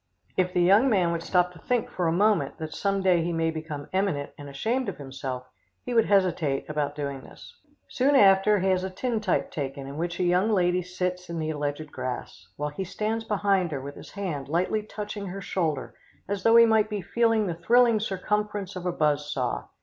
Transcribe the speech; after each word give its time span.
If 0.35 0.51
the 0.51 0.63
young 0.63 0.89
man 0.89 1.11
would 1.11 1.21
stop 1.21 1.51
to 1.51 1.59
think 1.59 1.87
for 1.87 2.07
a 2.07 2.11
moment 2.11 2.57
that 2.57 2.73
some 2.73 3.03
day 3.03 3.21
he 3.21 3.31
may 3.31 3.51
become 3.51 3.87
eminent 3.93 4.31
and 4.35 4.49
ashamed 4.49 4.89
of 4.89 4.97
himself, 4.97 5.45
he 5.85 5.93
would 5.93 6.05
hesitate 6.07 6.67
about 6.67 6.95
doing 6.95 7.21
this. 7.21 7.55
Soon 7.87 8.15
after, 8.15 8.57
he 8.61 8.69
has 8.69 8.83
a 8.83 8.89
tintype 8.89 9.51
taken 9.51 9.85
in 9.85 9.97
which 9.97 10.19
a 10.19 10.23
young 10.23 10.49
lady 10.49 10.81
sits 10.81 11.29
in 11.29 11.37
the 11.37 11.51
alleged 11.51 11.91
grass, 11.91 12.47
while 12.57 12.71
he 12.71 12.83
stands 12.83 13.25
behind 13.25 13.69
her 13.71 13.79
with 13.79 13.93
his 13.93 14.09
hand 14.13 14.47
lightly 14.49 14.81
touching 14.81 15.27
her 15.27 15.39
shoulder 15.39 15.93
as 16.27 16.41
though 16.41 16.55
he 16.55 16.65
might 16.65 16.89
be 16.89 17.01
feeling 17.03 17.47
of 17.47 17.55
the 17.55 17.63
thrilling 17.63 17.99
circumference 17.99 18.75
of 18.75 18.87
a 18.87 18.91
buzz 18.91 19.31
saw. 19.31 19.65